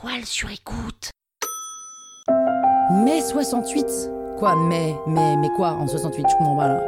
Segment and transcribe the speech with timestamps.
[0.00, 1.10] toile sur écoute.
[3.04, 6.80] Mai 68 Quoi, mai, mai, mais quoi en 68 Je comprends pas là.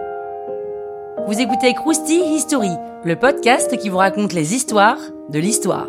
[1.27, 2.71] Vous écoutez Krusty History,
[3.05, 5.89] le podcast qui vous raconte les histoires de l'histoire.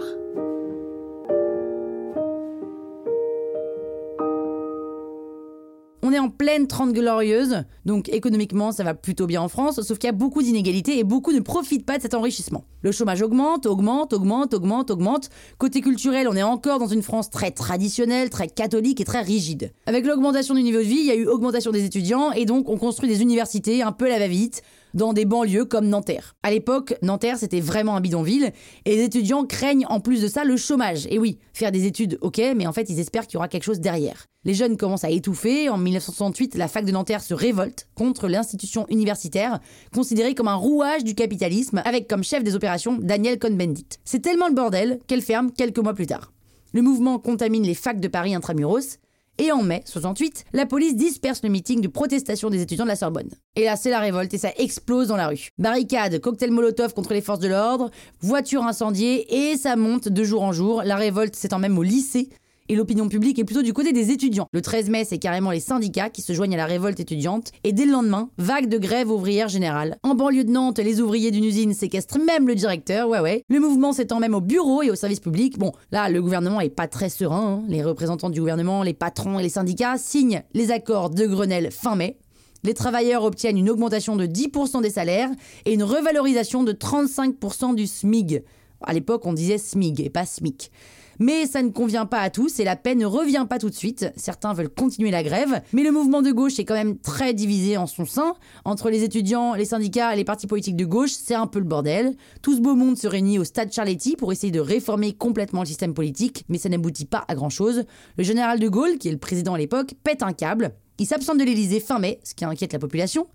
[6.11, 9.97] On est en pleine 30 glorieuse, donc économiquement ça va plutôt bien en France, sauf
[9.97, 12.65] qu'il y a beaucoup d'inégalités et beaucoup ne profitent pas de cet enrichissement.
[12.81, 15.29] Le chômage augmente, augmente, augmente, augmente, augmente.
[15.57, 19.71] Côté culturel, on est encore dans une France très traditionnelle, très catholique et très rigide.
[19.85, 22.67] Avec l'augmentation du niveau de vie, il y a eu augmentation des étudiants et donc
[22.67, 24.63] on construit des universités un peu la va-vite
[24.93, 26.35] dans des banlieues comme Nanterre.
[26.43, 28.51] À l'époque, Nanterre, c'était vraiment un bidonville,
[28.85, 31.07] et les étudiants craignent en plus de ça le chômage.
[31.09, 33.63] Et oui, faire des études, ok, mais en fait, ils espèrent qu'il y aura quelque
[33.63, 34.25] chose derrière.
[34.43, 35.69] Les jeunes commencent à étouffer.
[35.69, 39.59] En 1968, la fac de Nanterre se révolte contre l'institution universitaire,
[39.93, 43.99] considérée comme un rouage du capitalisme, avec comme chef des opérations Daniel Cohn-Bendit.
[44.03, 46.31] C'est tellement le bordel qu'elle ferme quelques mois plus tard.
[46.73, 48.97] Le mouvement contamine les facs de Paris intramuros,
[49.41, 52.95] et en mai 68, la police disperse le meeting de protestation des étudiants de la
[52.95, 53.29] Sorbonne.
[53.55, 55.49] Et là, c'est la révolte et ça explose dans la rue.
[55.57, 57.89] Barricades, cocktail molotov contre les forces de l'ordre,
[58.21, 60.83] voitures incendiées et ça monte de jour en jour.
[60.85, 62.29] La révolte s'étend même au lycée
[62.69, 64.47] et l'opinion publique est plutôt du côté des étudiants.
[64.53, 67.73] Le 13 mai, c'est carrément les syndicats qui se joignent à la révolte étudiante, et
[67.73, 69.97] dès le lendemain, vague de grève ouvrière générale.
[70.03, 73.43] En banlieue de Nantes, les ouvriers d'une usine séquestrent même le directeur, ouais ouais.
[73.49, 75.57] Le mouvement s'étend même au bureau et au service public.
[75.57, 77.61] Bon, là, le gouvernement est pas très serein.
[77.61, 77.63] Hein.
[77.67, 81.95] Les représentants du gouvernement, les patrons et les syndicats signent les accords de Grenelle fin
[81.95, 82.17] mai.
[82.63, 85.31] Les travailleurs obtiennent une augmentation de 10% des salaires
[85.65, 88.43] et une revalorisation de 35% du SMIG.
[88.83, 90.71] À l'époque, on disait SMIG et pas SMIC.
[91.19, 93.75] Mais ça ne convient pas à tous et la paix ne revient pas tout de
[93.75, 94.11] suite.
[94.15, 97.77] Certains veulent continuer la grève, mais le mouvement de gauche est quand même très divisé
[97.77, 98.33] en son sein.
[98.65, 101.65] Entre les étudiants, les syndicats et les partis politiques de gauche, c'est un peu le
[101.65, 102.15] bordel.
[102.41, 105.67] Tout ce beau monde se réunit au stade Charletti pour essayer de réformer complètement le
[105.67, 107.83] système politique, mais ça n'aboutit pas à grand chose.
[108.17, 110.71] Le général de Gaulle, qui est le président à l'époque, pète un câble.
[110.97, 113.27] Il s'absente de l'Elysée fin mai, ce qui inquiète la population.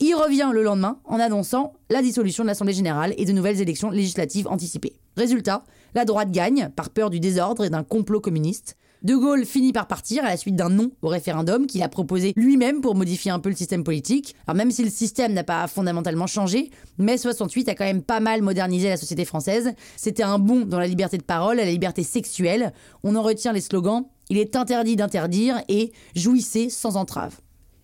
[0.00, 3.90] Il revient le lendemain en annonçant la dissolution de l'Assemblée générale et de nouvelles élections
[3.90, 4.94] législatives anticipées.
[5.16, 5.64] Résultat,
[5.94, 8.76] la droite gagne par peur du désordre et d'un complot communiste.
[9.02, 12.32] De Gaulle finit par partir à la suite d'un non au référendum qu'il a proposé
[12.36, 14.36] lui-même pour modifier un peu le système politique.
[14.46, 18.20] Alors même si le système n'a pas fondamentalement changé, mai 68 a quand même pas
[18.20, 19.72] mal modernisé la société française.
[19.96, 22.72] C'était un bond dans la liberté de parole, à la liberté sexuelle.
[23.02, 27.36] On en retient les slogans Il est interdit d'interdire et Jouissez sans entrave.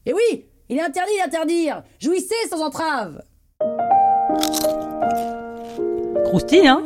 [0.07, 1.83] Et oui, il est interdit d'interdire.
[2.01, 3.23] Jouissez sans entrave.
[6.25, 6.83] Croustille, hein?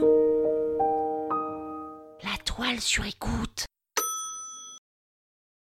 [2.23, 3.67] La toile sur écoute.